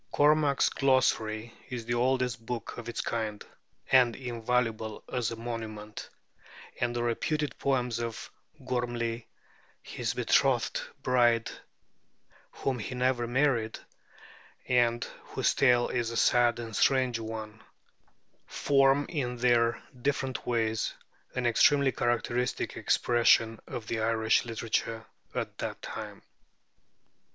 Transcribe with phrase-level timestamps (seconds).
[0.11, 3.45] Cormac's 'Glossary' is the oldest book of its kind,
[3.91, 6.09] and invaluable as a monument;
[6.79, 8.31] and the reputed poems of
[8.65, 9.27] Gorm'ly,
[9.83, 11.51] his betrothed bride,
[12.49, 13.77] whom he never married,
[14.67, 17.61] and whose tale is a sad and strange one,
[18.47, 20.95] form in their different ways
[21.35, 25.05] an extremely characteristic expression of the Irish literature
[25.35, 26.23] of the time.